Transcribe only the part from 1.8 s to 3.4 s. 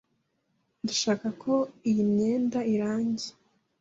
iyi myenda irangi.